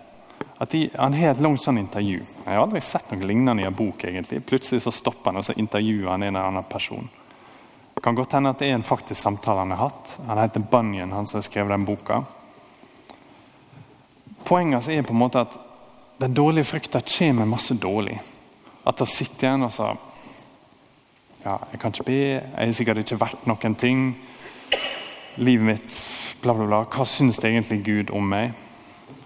At 0.60 0.70
de, 0.70 0.90
Han 0.94 1.14
har 1.16 1.30
et 1.32 1.40
langt 1.40 1.62
sånn 1.62 1.78
intervju. 1.80 2.18
Jeg 2.20 2.52
har 2.52 2.60
aldri 2.60 2.82
sett 2.84 3.08
noe 3.08 3.24
lignende 3.24 3.62
i 3.62 3.66
en 3.66 3.74
bok. 3.76 4.04
egentlig. 4.04 4.42
Plutselig 4.44 4.82
så 4.84 4.92
stopper 4.92 5.30
han 5.30 5.40
og 5.40 5.46
så 5.46 5.56
intervjuer 5.56 6.10
han 6.10 6.22
en 6.22 6.36
eller 6.36 6.48
annen 6.48 6.68
person. 6.68 7.08
Det 7.94 8.02
kan 8.04 8.14
godt 8.14 8.32
hende 8.32 8.50
at 8.50 8.58
det 8.58 8.68
er 8.68 8.74
en 8.74 8.84
faktisk 8.84 9.20
samtale 9.20 9.64
han 9.64 9.70
har 9.70 9.88
hatt. 9.88 10.18
Han 10.26 10.38
heter 10.38 10.60
Bunyan, 10.60 11.12
han 11.12 11.26
som 11.26 11.38
har 11.38 11.48
skrevet 11.48 11.72
den 11.72 11.84
boka. 11.84 12.22
Poenget 14.44 14.88
er 14.88 15.02
på 15.02 15.12
en 15.12 15.22
måte 15.22 15.40
at 15.40 15.56
den 16.20 16.34
dårlige 16.34 16.64
frykta 16.64 17.00
kommer 17.00 17.48
masse 17.48 17.74
dårlig. 17.74 18.20
At 18.84 18.98
det 19.00 19.08
sitter 19.08 19.48
igjen 19.48 19.68
og 19.68 19.72
så 19.72 19.96
Ja, 21.40 21.56
jeg 21.72 21.80
kan 21.80 21.92
ikke 21.92 22.04
be, 22.04 22.22
jeg 22.36 22.68
er 22.68 22.72
sikkert 22.76 22.98
ikke 23.00 23.20
vært 23.20 23.46
noen 23.48 23.74
ting. 23.74 24.16
livet 25.36 25.64
mitt 25.66 25.98
bla, 26.42 26.52
bla, 26.52 26.66
bla. 26.66 26.84
Hva 26.84 27.04
syns 27.04 27.38
egentlig 27.38 27.82
Gud 27.84 28.10
om 28.10 28.28
meg? 28.28 28.52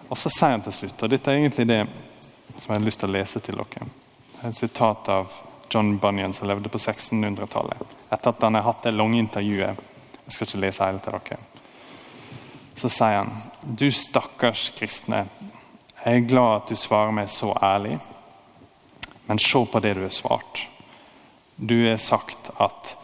Og 0.08 0.18
så 0.18 0.30
sier 0.30 0.56
han 0.56 0.64
til 0.64 0.76
slutt, 0.76 1.02
og 1.02 1.10
dette 1.10 1.30
er 1.30 1.40
egentlig 1.40 1.66
det 1.68 1.80
som 2.58 2.70
jeg 2.70 2.76
har 2.76 2.86
lyst 2.86 3.00
til 3.02 3.10
å 3.10 3.14
lese 3.16 3.40
til 3.42 3.58
dere. 3.58 3.88
Et 4.44 4.56
sitat 4.56 5.08
av 5.08 5.32
John 5.72 5.96
Bunyan 5.98 6.34
som 6.36 6.48
levde 6.48 6.68
på 6.68 6.78
1600-tallet. 6.78 7.80
Etter 8.12 8.30
at 8.30 8.42
han 8.44 8.58
har 8.58 8.66
hatt 8.68 8.84
det 8.84 8.94
lange 8.94 9.18
intervjuet. 9.18 9.80
Jeg 10.24 10.34
skal 10.34 10.48
ikke 10.48 10.62
lese 10.62 10.86
hele 10.86 11.02
til 11.04 11.16
dere. 11.16 11.40
Så 12.74 12.90
sier 12.90 13.22
han 13.22 13.32
Du 13.64 13.88
stakkars 13.90 14.68
kristne. 14.76 15.24
Jeg 16.04 16.20
er 16.20 16.28
glad 16.28 16.56
at 16.56 16.68
du 16.70 16.76
svarer 16.76 17.14
meg 17.16 17.30
så 17.32 17.54
ærlig. 17.62 17.96
Men 19.26 19.40
se 19.40 19.64
på 19.64 19.80
det 19.80 19.94
du 19.96 20.02
har 20.04 20.12
svart. 20.12 20.66
Du 21.56 21.76
har 21.88 21.98
sagt 22.02 22.50
at 22.60 22.96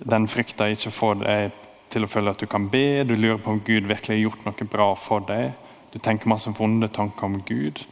den 0.00 0.28
frykta 0.28 0.68
ikke 0.68 0.92
får 0.92 1.18
deg 1.24 1.58
til 1.90 2.04
å 2.04 2.10
føle 2.10 2.32
at 2.34 2.40
du 2.40 2.46
kan 2.50 2.68
be. 2.70 3.02
Du 3.08 3.14
lurer 3.16 3.40
på 3.40 3.54
om 3.54 3.62
Gud 3.64 3.88
virkelig 3.88 4.16
har 4.16 4.22
gjort 4.22 4.46
noe 4.46 4.68
bra 4.72 4.88
for 4.98 5.24
deg. 5.26 5.52
Du 5.92 5.98
tenker 5.98 6.30
masse 6.30 6.50
vonde 6.54 6.88
tanker 6.88 7.26
om 7.26 7.40
Gud 7.42 7.82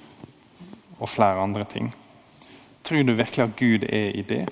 og 0.98 1.08
flere 1.08 1.42
andre 1.42 1.64
ting. 1.64 1.92
Tror 2.84 3.02
du 3.02 3.12
virkelig 3.12 3.44
at 3.44 3.56
Gud 3.56 3.84
er 3.88 4.14
i 4.14 4.22
det? 4.22 4.46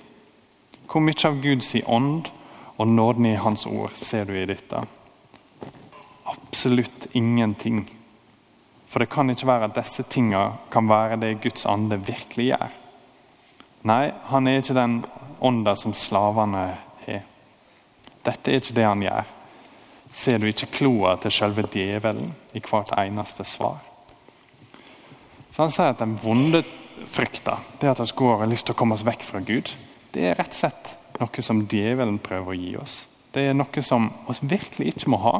Hvor 0.87 1.03
mye 1.03 1.27
av 1.27 1.39
Guds 1.43 1.73
ånd 1.85 2.29
og 2.77 2.87
nåden 2.87 3.25
i 3.25 3.35
Hans 3.35 3.65
ord 3.65 3.95
ser 3.95 4.25
du 4.25 4.35
i 4.35 4.45
dette? 4.45 4.83
Absolutt 6.27 7.07
ingenting. 7.13 7.85
For 8.87 8.99
det 8.99 9.09
kan 9.11 9.29
ikke 9.29 9.47
være 9.47 9.67
at 9.67 9.79
disse 9.79 10.03
tingene 10.03 10.59
kan 10.71 10.89
være 10.89 11.19
det 11.19 11.41
Guds 11.43 11.65
ande 11.65 11.99
virkelig 11.99 12.51
gjør. 12.51 12.75
Nei, 13.87 14.11
han 14.31 14.47
er 14.47 14.61
ikke 14.61 14.75
den 14.77 14.99
ånda 15.39 15.75
som 15.75 15.93
slavene 15.95 16.67
har. 17.07 17.25
Dette 18.27 18.51
er 18.51 18.59
ikke 18.59 18.75
det 18.75 18.87
han 18.87 19.03
gjør. 19.03 19.36
Ser 20.11 20.39
du 20.39 20.47
ikke 20.47 20.71
kloa 20.71 21.15
til 21.21 21.31
selve 21.31 21.65
djevelen 21.71 22.33
i 22.53 22.61
hvert 22.63 22.93
eneste 22.97 23.43
svar? 23.45 23.79
Så 25.51 25.61
Han 25.61 25.71
sier 25.73 25.93
at 25.93 25.99
den 25.99 26.17
vonde 26.21 26.63
frykta, 27.11 27.57
det 27.81 27.89
at 27.89 27.99
vi 27.99 28.15
går 28.15 28.33
og 28.33 28.39
har 28.45 28.51
lyst 28.51 28.67
til 28.67 28.75
å 28.75 28.77
komme 28.77 28.93
oss 28.93 29.05
vekk 29.05 29.23
fra 29.25 29.41
Gud, 29.41 29.73
det 30.13 30.23
er 30.23 30.37
rett 30.37 30.53
og 30.53 30.59
slett 30.59 30.93
noe 31.19 31.43
som 31.43 31.63
djevelen 31.69 32.19
prøver 32.23 32.53
å 32.53 32.57
gi 32.57 32.75
oss. 32.77 32.97
Det 33.33 33.49
er 33.49 33.57
noe 33.57 33.81
som 33.85 34.09
vi 34.29 34.51
virkelig 34.55 34.93
ikke 34.93 35.11
må 35.13 35.19
ha. 35.21 35.35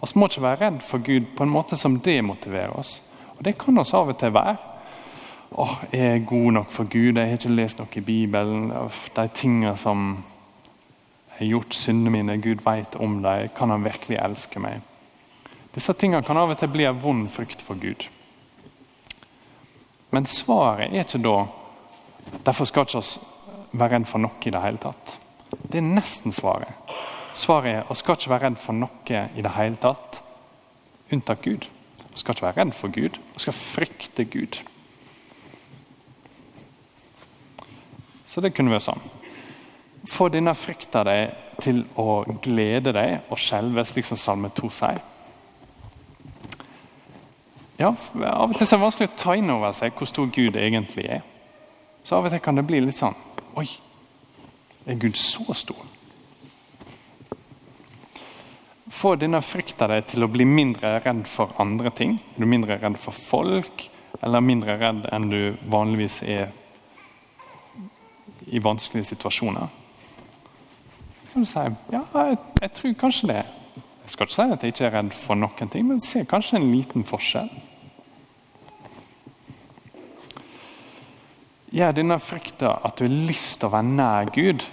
Vi 0.00 0.18
må 0.18 0.28
ikke 0.28 0.42
være 0.42 0.60
redd 0.64 0.80
for 0.86 1.02
Gud 1.02 1.32
på 1.36 1.44
en 1.44 1.52
måte 1.52 1.76
som 1.76 1.98
demotiverer 2.00 2.74
oss. 2.78 3.00
Og 3.36 3.44
Det 3.44 3.58
kan 3.58 3.78
oss 3.78 3.94
av 3.94 4.08
og 4.08 4.18
til 4.18 4.34
være. 4.34 4.56
Åh, 5.52 5.76
jeg 5.92 6.14
er 6.14 6.26
god 6.26 6.52
nok 6.52 6.70
for 6.70 6.84
Gud, 6.84 7.16
jeg 7.16 7.28
har 7.28 7.38
ikke 7.38 7.54
lest 7.54 7.78
noe 7.78 7.94
i 7.96 8.00
Bibelen. 8.04 8.72
De 9.16 9.28
tingene 9.34 9.76
som 9.76 10.24
jeg 11.38 11.46
har 11.46 11.52
gjort, 11.52 11.74
syndene 11.74 12.10
mine, 12.10 12.34
Gud 12.42 12.64
vet 12.64 12.96
om 12.98 13.20
dem. 13.22 13.48
Kan 13.54 13.70
han 13.70 13.84
virkelig 13.84 14.18
elske 14.18 14.58
meg? 14.58 14.80
Disse 15.74 15.94
tingene 15.94 16.26
kan 16.26 16.36
av 16.36 16.50
og 16.50 16.58
til 16.58 16.70
bli 16.72 16.82
en 16.88 16.98
vond 16.98 17.28
frykt 17.30 17.62
for 17.62 17.78
Gud. 17.78 18.08
Men 20.10 20.26
svaret 20.26 20.90
er 20.90 21.04
ikke 21.04 21.22
da 21.22 21.38
Derfor 22.44 22.66
skal 22.68 22.84
vi 22.84 22.98
ikke 22.98 23.78
være 23.78 23.94
redd 23.94 24.06
for 24.10 24.20
noe 24.20 24.44
i 24.44 24.50
det 24.52 24.60
hele 24.60 24.80
tatt. 24.82 25.14
Det 25.48 25.78
er 25.80 25.86
nesten 25.86 26.34
svaret. 26.34 26.90
Svaret 27.32 27.70
er 27.70 27.86
vi 27.88 27.96
skal 27.96 28.18
ikke 28.18 28.32
være 28.34 28.44
redd 28.44 28.58
for 28.60 28.76
noe 28.76 29.22
i 29.32 29.44
det 29.46 29.52
hele 29.54 29.80
tatt, 29.80 30.18
unntatt 31.14 31.40
Gud. 31.46 31.64
Vi 32.10 32.20
skal 32.20 32.34
ikke 32.34 32.46
være 32.50 32.58
redd 32.60 32.74
for 32.76 32.92
Gud, 32.92 33.16
vi 33.16 33.40
skal 33.40 33.56
frykte 33.56 34.26
Gud. 34.28 34.60
Så 38.28 38.44
det 38.44 38.52
kunne 38.52 38.74
vært 38.74 38.90
sånn. 38.90 39.00
Få 40.06 40.28
denne 40.30 40.54
frykta 40.54 41.02
deg 41.06 41.32
til 41.62 41.82
å 41.98 42.22
glede 42.42 42.92
deg 42.94 43.32
og 43.32 43.40
skjelve, 43.40 43.84
slik 43.86 44.06
som 44.06 44.20
Salme 44.20 44.50
2 44.54 44.70
sier. 44.70 45.00
Ja, 47.78 47.92
Av 47.94 48.50
og 48.50 48.56
til 48.56 48.66
er 48.66 48.72
det 48.72 48.82
vanskelig 48.82 49.10
å 49.10 49.18
ta 49.18 49.34
inn 49.38 49.50
over 49.54 49.74
seg 49.76 49.94
hvor 49.94 50.08
stor 50.10 50.26
Gud 50.34 50.56
egentlig 50.58 51.06
er. 51.18 51.22
Så 52.02 52.16
av 52.16 52.26
og 52.26 52.34
til 52.34 52.42
kan 52.42 52.58
det 52.58 52.66
bli 52.66 52.80
litt 52.82 52.98
sånn 52.98 53.14
Oi, 53.58 53.68
er 54.86 54.98
Gud 54.98 55.18
så 55.18 55.54
stor? 55.54 55.84
Få 58.98 59.14
denne 59.18 59.38
frykta 59.46 59.86
deg 59.90 60.06
til 60.10 60.26
å 60.26 60.30
bli 60.30 60.46
mindre 60.48 60.96
redd 61.04 61.26
for 61.30 61.54
andre 61.62 61.90
ting. 61.94 62.16
Er 62.34 62.42
du 62.42 62.50
mindre 62.50 62.78
redd 62.80 62.98
for 62.98 63.14
folk, 63.14 63.84
eller 64.22 64.42
mindre 64.42 64.78
redd 64.80 65.04
enn 65.14 65.28
du 65.30 65.42
vanligvis 65.70 66.22
er 66.26 66.48
i 68.48 68.62
vanskelige 68.64 69.12
situasjoner? 69.12 69.68
Si 71.34 71.58
ja, 71.92 72.02
jeg, 72.14 72.38
jeg 72.60 72.72
tror 72.74 72.94
kanskje 72.98 73.28
det. 73.30 73.42
Jeg 74.02 74.12
skal 74.12 74.26
ikke 74.26 74.34
si 74.34 74.44
at 74.52 74.62
jeg 74.62 74.72
ikke 74.72 74.86
er 74.86 74.94
redd 74.96 75.10
for 75.12 75.36
noen 75.36 75.68
ting, 75.68 75.84
men 75.84 76.00
ser 76.00 76.24
kanskje 76.24 76.56
en 76.56 76.70
liten 76.72 77.04
forskjell. 77.04 77.50
Gjør 81.68 81.92
denne 81.92 82.16
frykta 82.16 82.70
at 82.88 82.96
du 82.96 83.04
har 83.04 83.26
lyst 83.28 83.58
til 83.60 83.68
å 83.68 83.74
være 83.74 83.90
nær 83.90 84.30
Gud, 84.32 84.64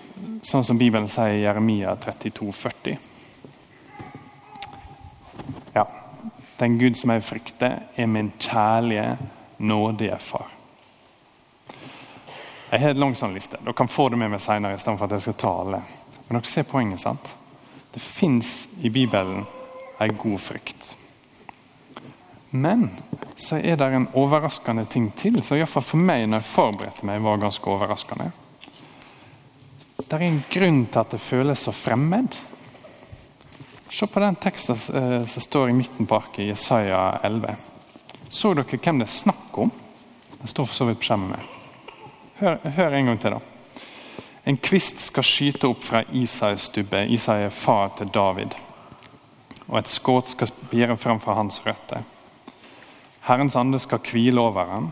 sånn 0.47 0.63
som 0.63 0.79
Bibelen 0.79 1.09
sier 1.12 1.35
i 1.35 1.43
Jeremia 1.43 1.97
32, 2.00 2.47
40. 2.55 2.95
Ja, 5.75 5.83
den 6.62 6.79
Gud 6.79 6.95
som 6.95 7.12
jeg 7.12 7.25
frykter, 7.27 7.81
er 7.91 8.07
min 8.07 8.31
kjærlige, 8.39 9.17
nådige 9.59 10.17
far. 10.24 10.47
Jeg 12.71 12.81
har 12.81 12.95
en 12.95 13.03
lang 13.03 13.19
sånn 13.19 13.35
liste. 13.35 13.59
Dere 13.59 13.75
kan 13.75 13.91
få 13.91 14.07
det 14.09 14.17
med 14.24 14.31
meg 14.31 14.41
senere. 14.43 14.75
i 14.75 14.79
stedet 14.79 14.97
for 14.97 15.05
at 15.05 15.19
jeg 15.19 15.27
skal 15.27 15.39
ta 15.43 15.51
alle. 15.62 15.83
Men 16.27 16.39
dere 16.39 16.50
ser 16.50 16.67
poenget, 16.70 17.03
sant? 17.05 17.27
Det 17.94 18.01
fins 18.01 18.67
i 18.82 18.89
Bibelen 18.89 19.46
en 20.00 20.17
god 20.17 20.39
frykt. 20.41 20.98
Men 22.50 22.89
så 23.36 23.60
er 23.60 23.75
det 23.75 23.91
en 23.94 24.08
overraskende 24.13 24.86
ting 24.91 25.10
til, 25.15 25.41
som 25.44 25.58
iallfall 25.58 25.84
for 25.84 26.00
meg 26.00 26.25
når 26.27 26.41
jeg 26.41 26.51
forberedte 26.53 27.08
meg, 27.08 27.24
var 27.24 27.41
ganske 27.41 27.72
overraskende. 27.72 28.32
Det 29.96 30.13
er 30.13 30.27
en 30.27 30.44
grunn 30.51 30.84
til 30.86 31.01
at 31.01 31.15
det 31.15 31.24
føles 31.24 31.65
så 31.65 31.74
fremmed. 31.75 32.36
Se 33.91 34.08
på 34.12 34.22
den 34.24 34.38
teksten 34.44 34.75
eh, 34.75 35.24
som 35.32 35.44
står 35.44 35.72
i 35.72 35.75
midten 35.77 36.08
på 36.08 36.20
arket 36.20 36.44
i 36.46 36.50
Jesaja 36.50 37.20
11. 37.24 37.55
Så 38.29 38.53
dere 38.58 38.79
hvem 38.79 39.00
det 39.01 39.08
er 39.08 39.15
snakk 39.15 39.60
om? 39.63 39.72
Den 40.39 40.51
står 40.51 40.67
for 40.67 40.75
så 40.75 40.88
vidt 40.89 41.00
på 41.00 41.10
skjermen. 41.10 41.51
Hør, 42.41 42.60
hør 42.75 42.96
en 42.96 43.12
gang 43.12 43.22
til, 43.22 43.38
da. 43.38 43.54
En 44.45 44.57
kvist 44.61 44.99
skal 45.01 45.25
skyte 45.25 45.69
opp 45.71 45.81
fra 45.83 46.03
Isais 46.13 46.67
stubbe. 46.69 47.01
Isai 47.09 47.47
er 47.47 47.53
far 47.53 47.95
til 47.97 48.11
David. 48.13 48.53
Og 49.65 49.79
et 49.79 49.89
skudd 49.89 50.29
skal 50.29 50.51
spire 50.51 50.97
frem 51.01 51.17
fra 51.19 51.33
hans 51.39 51.57
røtter. 51.65 52.03
Herrens 53.25 53.55
ande 53.57 53.79
skal 53.81 54.03
hvile 54.05 54.41
over 54.41 54.69
ham, 54.69 54.91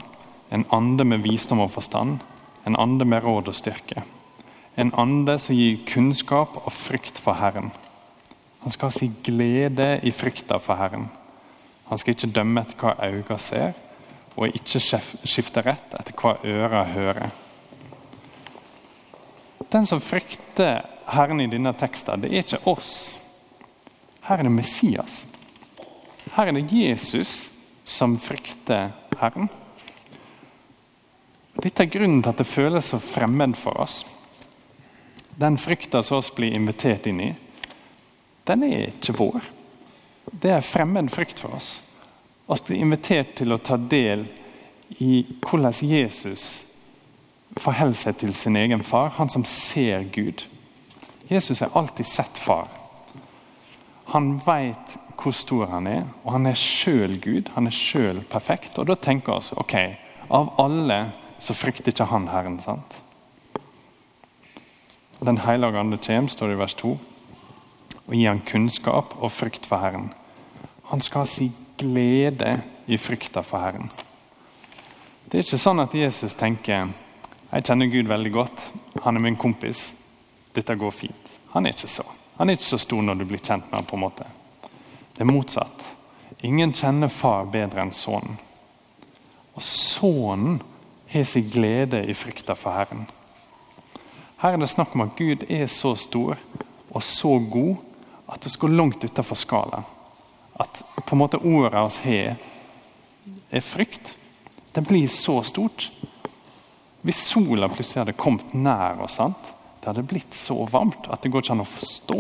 en 0.50 0.66
ande 0.74 1.06
med 1.06 1.22
visdom 1.22 1.62
og 1.62 1.72
forstand, 1.76 2.18
en 2.66 2.76
ande 2.76 3.06
med 3.06 3.22
råd 3.24 3.52
og 3.52 3.56
styrke. 3.56 4.02
En 4.78 4.90
ande 4.98 5.38
som 5.38 5.54
gir 5.56 5.84
kunnskap 5.86 6.58
og 6.64 6.74
frykt 6.74 7.22
for 7.22 7.38
Herren. 7.38 7.70
Han 8.66 8.74
skal 8.74 8.92
si 8.96 9.12
glede 9.24 10.00
i 10.02 10.12
frykta 10.12 10.58
for 10.58 10.82
Herren. 10.82 11.12
Han 11.92 12.02
skal 12.02 12.16
ikke 12.16 12.34
dømme 12.34 12.64
etter 12.64 12.80
hva 12.82 12.96
øynene 13.06 13.38
ser, 13.38 13.78
og 14.34 14.50
ikke 14.50 14.82
skifte 14.82 15.62
rett 15.62 15.94
etter 16.00 16.18
hva 16.18 16.40
øra 16.42 16.88
hører. 16.90 17.43
Den 19.74 19.86
som 19.90 20.02
frykter 20.02 20.86
Herren 21.06 21.42
i 21.42 21.48
denne 21.50 21.72
teksten, 21.74 22.22
det 22.22 22.30
er 22.30 22.44
ikke 22.44 22.60
oss. 22.70 23.16
Her 24.22 24.38
er 24.38 24.46
det 24.46 24.54
Messias. 24.54 25.24
Her 26.36 26.52
er 26.52 26.54
det 26.54 26.70
Jesus 26.70 27.48
som 27.84 28.20
frykter 28.22 28.92
Herren. 29.18 29.50
Dette 31.58 31.88
er 31.88 31.90
grunnen 31.90 32.22
til 32.22 32.30
at 32.30 32.44
det 32.44 32.46
føles 32.46 32.92
så 32.94 33.00
fremmed 33.02 33.58
for 33.58 33.82
oss. 33.82 34.04
Den 35.42 35.58
frykta 35.58 36.04
som 36.06 36.20
oss 36.22 36.30
blir 36.38 36.54
invitert 36.54 37.10
inn 37.10 37.24
i, 37.26 37.32
den 38.46 38.66
er 38.68 38.92
ikke 38.92 39.16
vår. 39.18 39.48
Det 40.30 40.54
er 40.54 40.62
fremmed 40.62 41.10
frykt 41.10 41.42
for 41.42 41.58
oss. 41.58 41.80
Vi 42.46 42.60
blir 42.68 42.86
invitert 42.86 43.34
til 43.42 43.56
å 43.56 43.58
ta 43.58 43.80
del 43.82 44.28
i 45.02 45.24
hvordan 45.42 45.74
Jesus 45.82 46.62
forholder 47.58 47.98
seg 47.98 48.18
til 48.18 48.34
sin 48.34 48.56
egen 48.58 48.84
far, 48.84 49.14
han 49.18 49.30
som 49.30 49.46
ser 49.46 50.04
Gud. 50.14 50.46
Jesus 51.30 51.60
har 51.60 51.74
alltid 51.74 52.06
sett 52.06 52.38
far. 52.38 52.68
Han 54.14 54.38
vet 54.46 54.98
hvor 55.18 55.32
stor 55.32 55.70
han 55.72 55.88
er, 55.88 56.04
og 56.24 56.34
han 56.36 56.50
er 56.50 56.60
sjøl 56.60 57.18
Gud. 57.22 57.52
Han 57.56 57.68
er 57.70 57.76
sjøl 57.76 58.24
perfekt. 58.30 58.78
Og 58.80 58.90
da 58.90 58.98
tenker 59.00 59.40
vi 59.40 59.58
ok, 59.62 59.76
av 60.34 60.54
alle 60.60 61.00
så 61.44 61.56
frykter 61.56 61.94
ikke 61.94 62.10
han 62.12 62.28
Herren. 62.32 62.60
sant? 62.62 62.98
Den 65.24 65.38
hellige 65.38 65.80
ande 65.80 65.98
kommer, 65.98 66.30
står 66.30 66.48
det 66.48 66.56
i 66.56 66.60
vers 66.60 66.74
2, 66.74 66.90
og 68.08 68.14
gir 68.16 68.28
han 68.28 68.44
kunnskap 68.44 69.16
og 69.20 69.32
frykt 69.32 69.66
for 69.66 69.80
Herren. 69.80 70.12
Han 70.92 71.02
skal 71.02 71.28
si 71.28 71.52
glede 71.80 72.58
i 72.88 72.98
frykta 72.98 73.42
for 73.42 73.64
Herren. 73.64 73.92
Det 75.26 75.40
er 75.40 75.46
ikke 75.46 75.62
sånn 75.62 75.80
at 75.80 75.96
Jesus 75.96 76.36
tenker 76.36 76.92
jeg 77.54 77.68
kjenner 77.68 77.86
Gud 77.86 78.08
veldig 78.10 78.32
godt. 78.34 78.72
Han 79.04 79.18
er 79.18 79.22
min 79.22 79.36
kompis. 79.38 79.92
Dette 80.56 80.76
går 80.76 80.92
fint. 80.92 81.34
Han 81.54 81.66
er 81.66 81.76
ikke 81.76 81.90
så. 81.92 82.06
Han 82.38 82.50
er 82.50 82.58
ikke 82.58 82.66
så 82.66 82.80
stor 82.82 83.02
når 83.06 83.20
du 83.20 83.26
blir 83.30 83.42
kjent 83.42 83.68
med 83.70 83.78
ham. 83.78 83.86
på 83.86 83.96
en 83.96 84.02
måte. 84.02 84.26
Det 85.14 85.22
er 85.22 85.30
motsatt. 85.30 85.84
Ingen 86.42 86.74
kjenner 86.74 87.14
far 87.14 87.46
bedre 87.46 87.84
enn 87.86 87.94
sønnen. 87.94 88.40
Og 89.54 89.62
sønnen 89.62 90.62
har 91.14 91.24
sin 91.30 91.50
glede 91.50 92.02
i 92.10 92.16
frykta 92.18 92.56
for 92.58 92.74
Herren. 92.74 93.06
Her 94.42 94.58
er 94.58 94.58
det 94.58 94.70
snakk 94.74 94.96
om 94.96 95.06
at 95.06 95.16
Gud 95.16 95.46
er 95.50 95.68
så 95.68 95.94
stor 95.96 96.40
og 96.90 97.04
så 97.04 97.38
god 97.38 97.76
at 98.34 98.42
det 98.44 98.58
går 98.60 98.74
langt 98.74 99.04
utenfor 99.04 99.38
skalaen. 99.38 99.86
At 100.60 100.82
på 101.06 101.16
en 101.16 101.22
måte 101.22 101.38
ordet 101.38 102.00
vi 102.04 102.18
har, 102.18 102.36
er 103.52 103.62
frykt. 103.62 104.18
Det 104.74 104.88
blir 104.88 105.08
så 105.08 105.44
stort. 105.44 105.92
Hvis 107.04 107.26
sola 107.28 107.68
plutselig 107.70 108.06
hadde 108.06 108.16
kommet 108.20 108.54
nær 108.56 109.04
oss, 109.04 109.20
sant? 109.20 109.54
det 109.84 109.90
hadde 109.90 110.04
blitt 110.08 110.34
så 110.34 110.56
varmt 110.72 111.10
at 111.12 111.22
det 111.22 111.30
går 111.32 111.44
ikke 111.44 111.56
an 111.58 111.62
å 111.66 111.68
forstå. 111.68 112.20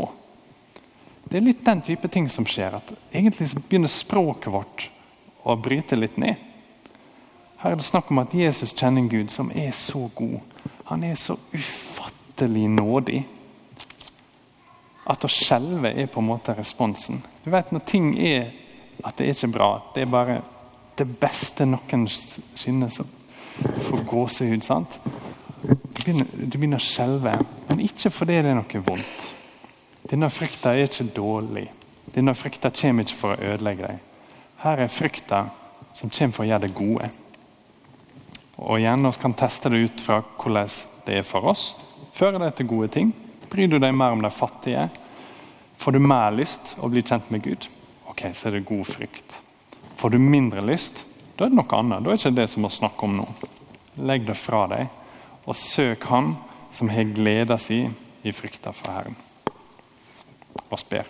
Det 1.23 1.37
er 1.39 1.45
litt 1.45 1.61
den 1.63 1.81
type 1.87 2.09
ting 2.11 2.25
som 2.29 2.43
skjer. 2.43 2.75
at 2.75 2.91
Egentlig 3.15 3.53
begynner 3.69 3.87
språket 3.87 4.51
vårt 4.51 4.89
å 5.47 5.55
bryte 5.55 5.95
litt 5.95 6.17
ned. 6.19 6.35
Her 7.63 7.71
er 7.71 7.79
det 7.79 7.87
snakk 7.87 8.11
om 8.11 8.19
at 8.19 8.35
Jesus 8.35 8.75
kjenner 8.75 8.99
en 8.99 9.07
Gud 9.07 9.31
som 9.31 9.51
er 9.55 9.71
så 9.71 10.09
god. 10.15 10.41
Han 10.91 11.05
er 11.07 11.15
så 11.15 11.37
ufattelig 11.53 12.67
nådig. 12.67 13.23
At 15.07 15.23
å 15.23 15.31
skjelve 15.31 15.93
er 15.95 16.11
på 16.11 16.19
en 16.19 16.27
måte 16.33 16.57
responsen. 16.57 17.23
Du 17.45 17.51
vet 17.55 17.71
Når 17.71 17.87
ting 17.87 18.17
er 18.19 18.51
at 19.03 19.15
det 19.15 19.29
er 19.29 19.37
ikke 19.37 19.55
bra, 19.55 19.69
det 19.95 20.03
er 20.03 20.11
bare 20.11 20.41
det 20.99 21.07
beste 21.19 21.65
noen 21.65 22.09
synes 22.11 22.99
Du 22.99 23.07
får 23.57 24.03
gåsehud. 24.10 24.63
sant? 24.63 25.00
Du 25.63 26.01
begynner, 26.03 26.25
du 26.33 26.57
begynner 26.57 26.81
å 26.81 26.83
skjelve, 26.83 27.38
men 27.69 27.79
ikke 27.86 28.12
fordi 28.12 28.41
det 28.41 28.51
er 28.51 28.60
noe 28.60 28.83
vondt. 28.86 29.27
Denne 30.10 30.29
frykta 30.29 30.74
er 30.74 30.89
ikke 30.89 31.12
dårlig. 31.15 31.67
Denne 32.13 32.36
frykta 32.36 32.72
kommer 32.75 33.05
ikke 33.05 33.19
for 33.19 33.33
å 33.36 33.53
ødelegge 33.53 33.88
deg. 33.88 34.00
Her 34.63 34.83
er 34.83 34.91
frykta 34.91 35.45
som 35.95 36.10
kommer 36.10 36.36
for 36.36 36.43
å 36.43 36.50
gjøre 36.50 36.67
det 36.67 36.75
gode. 36.75 37.10
Og 38.57 38.79
igjen, 38.79 39.07
Vi 39.07 39.22
kan 39.22 39.33
teste 39.33 39.69
det 39.69 39.77
ut 39.77 40.01
fra 40.01 40.22
hvordan 40.22 40.69
det 41.05 41.17
er 41.17 41.24
for 41.24 41.45
oss. 41.45 41.75
Fører 42.13 42.39
det 42.39 42.55
til 42.55 42.67
gode 42.67 42.88
ting? 42.88 43.13
Bryr 43.50 43.67
du 43.67 43.79
deg 43.79 43.93
mer 43.93 44.12
om 44.12 44.22
de 44.22 44.29
fattige? 44.29 44.89
Får 45.77 45.91
du 45.91 46.00
mer 46.00 46.31
lyst 46.31 46.75
å 46.79 46.89
bli 46.89 47.01
kjent 47.01 47.31
med 47.31 47.43
Gud? 47.43 47.67
Ok, 48.07 48.29
så 48.33 48.48
er 48.48 48.51
det 48.51 48.65
god 48.65 48.86
frykt. 48.86 49.41
Får 49.98 50.10
du 50.10 50.19
mindre 50.19 50.62
lyst? 50.62 51.05
Da 51.35 51.45
er 51.45 51.49
det 51.49 51.57
noe 51.57 51.77
annet. 51.79 52.03
Da 52.03 52.11
er 52.11 52.17
det 52.17 52.21
ikke 52.21 52.37
det 52.37 52.49
som 52.51 52.65
vi 52.65 52.69
snakker 52.75 53.07
om 53.09 53.17
nå. 53.17 53.27
Legg 54.05 54.25
det 54.27 54.37
fra 54.37 54.65
deg, 54.69 54.89
og 55.45 55.57
søk 55.57 56.05
Han 56.09 56.35
som 56.73 56.89
har 56.89 57.09
gleda 57.13 57.57
si 57.61 57.83
i 58.23 58.31
frykta 58.33 58.73
for 58.73 58.93
Herren. 58.93 59.17
Og 60.69 60.79
ber. 60.89 61.09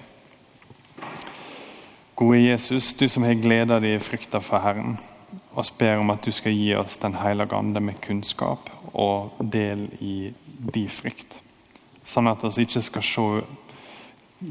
Gode 2.15 2.39
Jesus, 2.39 2.93
du 2.93 3.07
som 3.09 3.23
har 3.23 3.39
gleda 3.39 3.79
di 3.79 3.95
i 3.95 3.99
frykta 4.03 4.39
for 4.43 4.63
Herren. 4.63 4.97
Og 5.55 5.65
ber 5.79 5.99
om 5.99 6.11
at 6.13 6.23
du 6.25 6.31
skal 6.31 6.53
gi 6.53 6.73
oss 6.75 6.97
Den 6.97 7.15
hellige 7.15 7.55
ande 7.55 7.79
med 7.79 8.01
kunnskap 8.01 8.69
og 8.93 9.33
del 9.39 9.87
i 9.99 10.33
din 10.73 10.89
frykt. 10.89 11.41
Sånn 12.05 12.27
at 12.27 12.43
vi 12.43 12.65
ikke 12.65 12.81
skal 12.81 13.05
se 13.07 13.27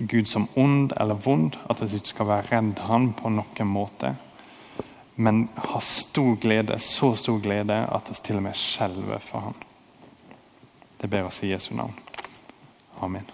Gud 0.08 0.26
som 0.26 0.48
ond 0.56 0.92
eller 1.00 1.20
vond, 1.20 1.56
at 1.70 1.80
vi 1.82 1.96
ikke 1.96 2.14
skal 2.14 2.28
være 2.28 2.48
redd 2.50 2.78
Han 2.88 3.12
på 3.12 3.30
noen 3.30 3.68
måte 3.68 4.14
men 5.22 5.48
har 5.54 5.80
stor 5.86 6.34
glede, 6.42 6.78
så 6.82 7.14
stor 7.16 7.38
glede 7.42 7.76
at 7.94 8.10
vi 8.10 8.18
til 8.24 8.40
og 8.40 8.42
med 8.42 8.58
skjelver 8.58 9.22
for 9.22 9.46
ham. 9.48 9.54
Det 11.00 11.10
ber 11.10 11.28
oss 11.28 11.42
i 11.42 11.52
Jesu 11.52 11.74
navn. 11.74 11.94
Amen. 13.02 13.26